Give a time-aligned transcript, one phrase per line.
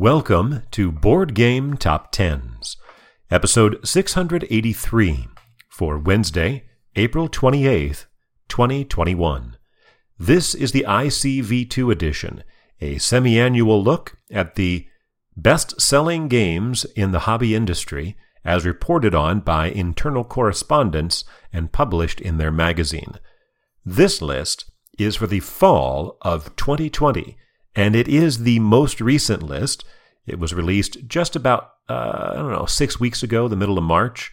[0.00, 2.76] Welcome to Board Game Top Tens,
[3.32, 5.26] episode 683
[5.68, 8.06] for Wednesday, April 28th,
[8.46, 9.56] 2021.
[10.16, 12.44] This is the ICV2 edition,
[12.80, 14.86] a semi annual look at the
[15.36, 22.20] best selling games in the hobby industry as reported on by internal correspondents and published
[22.20, 23.14] in their magazine.
[23.84, 27.36] This list is for the fall of 2020
[27.78, 29.84] and it is the most recent list.
[30.26, 33.84] It was released just about, uh, I don't know, six weeks ago, the middle of
[33.84, 34.32] March.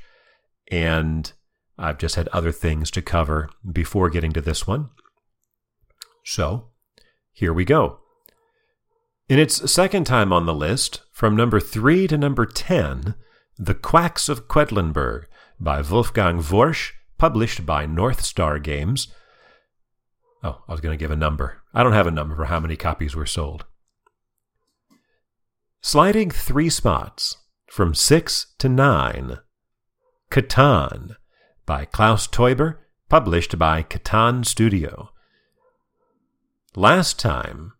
[0.71, 1.31] And
[1.77, 4.89] I've just had other things to cover before getting to this one.
[6.23, 6.69] So,
[7.33, 7.99] here we go.
[9.29, 13.13] In its second time on the list, from number 3 to number 10,
[13.59, 15.25] The Quacks of Quedlinburg
[15.59, 19.07] by Wolfgang Warsch, published by North Star Games,
[20.45, 21.63] Oh, I was going to give a number.
[21.73, 23.65] I don't have a number for how many copies were sold.
[25.81, 29.39] Sliding three spots from six to nine.
[30.29, 31.15] Catan
[31.65, 32.77] by Klaus Teuber,
[33.09, 35.09] published by Catan Studio.
[36.75, 37.73] Last time,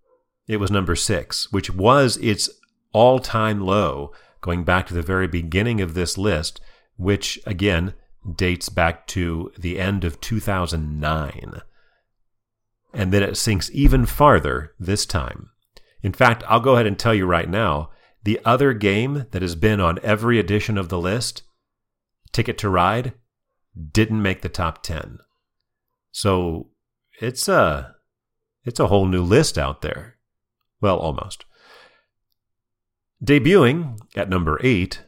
[0.48, 2.50] it was number six, which was its
[2.94, 6.62] all time low, going back to the very beginning of this list,
[6.98, 7.94] which again
[8.36, 11.62] dates back to the end of 2009
[12.96, 15.50] and then it sinks even farther this time.
[16.02, 17.90] In fact, I'll go ahead and tell you right now
[18.24, 21.44] the other game that has been on every edition of the list,
[22.32, 23.14] Ticket to Ride,
[23.92, 25.20] didn't make the top 10.
[26.12, 26.70] So
[27.22, 27.96] it's a
[28.64, 30.18] it's a whole new list out there.
[30.82, 31.46] Well, almost.
[33.24, 35.04] Debuting at number 8,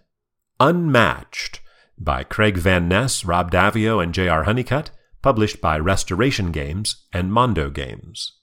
[0.59, 1.59] Unmatched
[1.97, 4.43] by Craig Van Ness, Rob Daviau, and J.R.
[4.43, 4.91] Honeycutt,
[5.28, 8.39] published by Restoration Games and Mondo Games.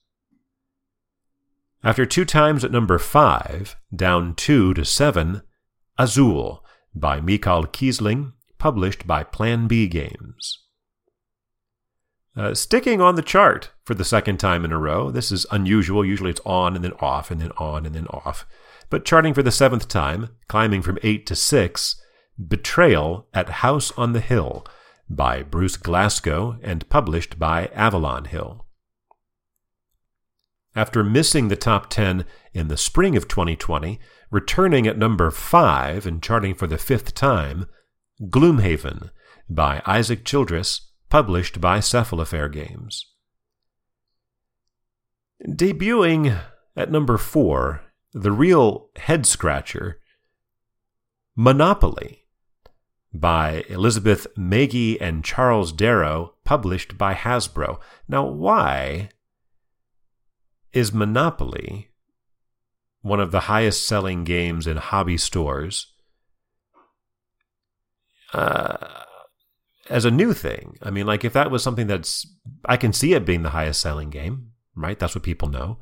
[1.82, 5.40] After two times at number 5, down 2 to 7,
[5.96, 6.62] Azul
[6.94, 10.62] by Michael Kiesling, published by Plan B Games.
[12.36, 15.10] Uh, sticking on the chart for the second time in a row.
[15.10, 16.04] This is unusual.
[16.04, 18.44] Usually it's on and then off and then on and then off.
[18.90, 22.02] But charting for the seventh time, climbing from 8 to 6,
[22.46, 24.66] Betrayal at House on the Hill
[25.08, 28.66] by Bruce Glassco and published by Avalon Hill.
[30.76, 34.00] After missing the top 10 in the spring of 2020,
[34.30, 37.66] returning at number 5 and charting for the fifth time,
[38.22, 39.10] Gloomhaven
[39.48, 43.06] by Isaac Childress, published by Cephalofair Games.
[45.46, 46.40] Debuting
[46.76, 47.82] at number 4,
[48.12, 50.00] the real head scratcher,
[51.36, 52.23] Monopoly
[53.14, 57.78] by Elizabeth Magie and Charles Darrow, published by Hasbro.
[58.08, 59.10] Now, why
[60.72, 61.90] is Monopoly
[63.02, 65.92] one of the highest selling games in hobby stores
[68.32, 69.04] uh,
[69.88, 70.76] as a new thing?
[70.82, 72.26] I mean, like, if that was something that's,
[72.64, 74.98] I can see it being the highest selling game, right?
[74.98, 75.78] That's what people know.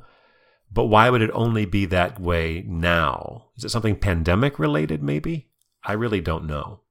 [0.71, 3.45] But why would it only be that way now?
[3.57, 5.49] Is it something pandemic related, maybe?
[5.83, 6.81] I really don't know.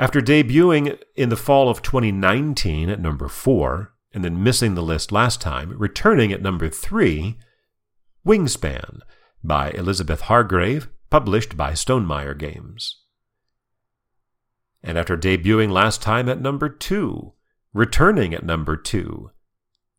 [0.00, 5.12] After debuting in the fall of 2019 at number 4, and then missing the list
[5.12, 7.36] last time, returning at number 3,
[8.26, 9.00] Wingspan
[9.44, 13.02] by Elizabeth Hargrave, published by Stonemaier Games.
[14.82, 17.34] And after debuting last time at number 2,
[17.74, 19.30] returning at number 2,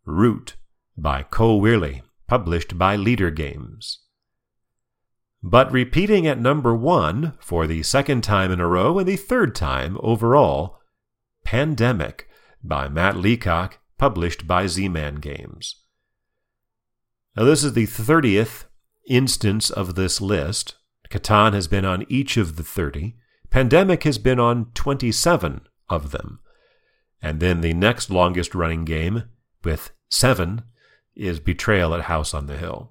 [0.05, 0.55] Root
[0.97, 3.99] by Cole Wehrle, published by Leder Games.
[5.43, 9.55] But repeating at number one for the second time in a row and the third
[9.55, 10.79] time overall,
[11.43, 12.27] Pandemic
[12.63, 15.75] by Matt Leacock, published by Z Man Games.
[17.35, 18.65] Now, this is the 30th
[19.09, 20.75] instance of this list.
[21.09, 23.15] Catan has been on each of the 30.
[23.49, 26.39] Pandemic has been on 27 of them.
[27.21, 29.23] And then the next longest running game,
[29.63, 30.63] with seven,
[31.15, 32.90] is Betrayal at House on the Hill.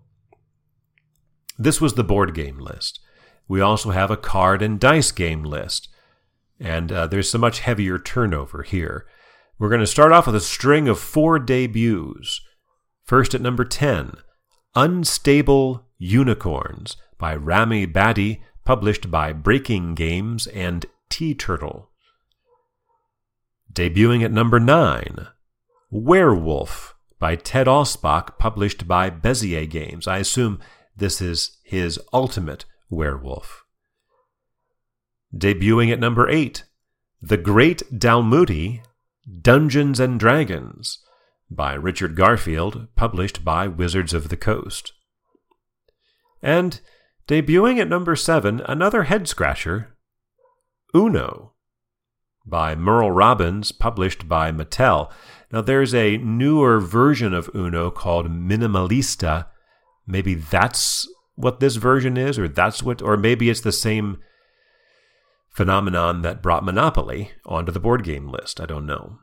[1.60, 3.00] This was the board game list.
[3.46, 5.90] We also have a card and dice game list.
[6.58, 9.06] And uh, there's so much heavier turnover here.
[9.58, 12.40] We're going to start off with a string of four debuts.
[13.04, 14.14] First at number 10,
[14.74, 21.88] Unstable Unicorns by Ramy Badie, published by Breaking Games and TeeTurtle.
[23.70, 25.26] Debuting at number 9,
[25.90, 30.08] Werewolf by Ted Alspach, published by Bezier Games.
[30.08, 30.58] I assume
[31.00, 33.64] this is his ultimate werewolf.
[35.36, 36.64] Debuting at number 8,
[37.20, 38.82] The Great Dalmuti
[39.42, 40.98] Dungeons and Dragons
[41.50, 44.92] by Richard Garfield, published by Wizards of the Coast.
[46.42, 46.80] And
[47.26, 49.96] debuting at number 7, another head scratcher
[50.94, 51.54] Uno
[52.46, 55.10] by Merle Robbins, published by Mattel.
[55.52, 59.46] Now, there's a newer version of Uno called Minimalista.
[60.10, 64.18] Maybe that's what this version is, or that's what, or maybe it's the same
[65.48, 68.60] phenomenon that brought Monopoly onto the board game list.
[68.60, 69.18] I don't know.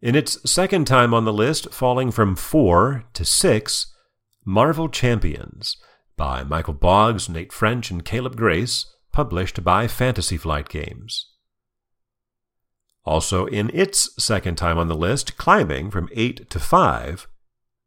[0.00, 3.92] In its second time on the list, falling from four to six,
[4.44, 5.76] Marvel Champions
[6.16, 11.32] by Michael Boggs, Nate French, and Caleb Grace, published by Fantasy Flight Games.
[13.04, 17.28] Also in its second time on the list, climbing from 8 to 5,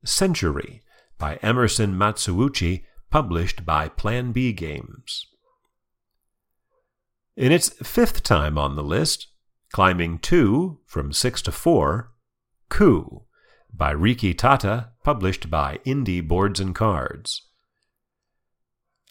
[0.06, 0.82] Century
[1.20, 5.28] by Emerson Matsuuchi, published by Plan B Games.
[7.36, 9.28] In its fifth time on the list,
[9.72, 12.12] climbing 2 from 6 to 4,
[12.70, 13.24] Coup
[13.72, 17.44] by Rikki Tahta, published by Indie Boards and Cards.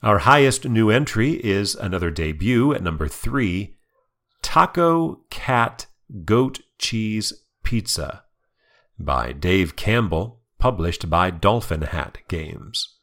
[0.03, 3.77] Our highest new entry is another debut at number 3,
[4.43, 5.87] Taco Cat
[6.25, 7.33] Goat Cheese
[7.63, 8.25] Pizza
[8.99, 12.97] by Dave Campbell, published by Dolphin Hat Games.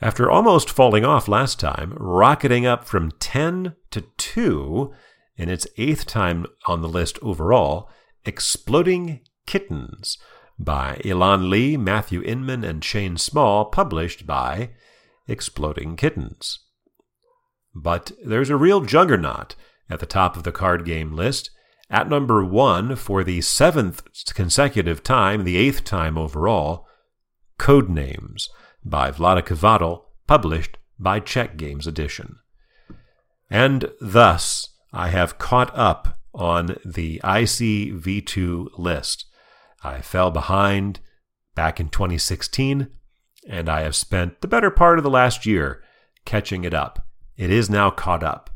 [0.00, 4.92] After almost falling off last time, rocketing up from 10 to 2
[5.36, 7.88] in its eighth time on the list overall,
[8.24, 10.18] Exploding Kittens
[10.58, 14.70] by Elan Lee, Matthew Inman, and Shane Small, published by
[15.26, 16.60] Exploding Kittens.
[17.74, 19.56] But there's a real juggernaut
[19.90, 21.50] at the top of the card game list.
[21.94, 24.02] At number one for the seventh
[24.34, 26.88] consecutive time, the eighth time overall,
[27.56, 28.48] Codenames
[28.84, 32.40] by Vladika Vatil, published by Czech Games Edition.
[33.48, 39.26] And thus, I have caught up on the ICV2 list.
[39.84, 40.98] I fell behind
[41.54, 42.88] back in 2016,
[43.48, 45.80] and I have spent the better part of the last year
[46.24, 47.06] catching it up.
[47.36, 48.50] It is now caught up.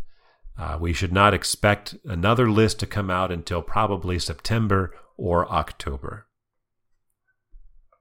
[0.59, 6.27] Uh, we should not expect another list to come out until probably September or October.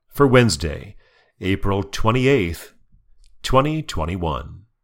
[0.10, 0.96] For Wednesday,
[1.40, 2.72] April 28th,
[3.44, 4.67] 2021.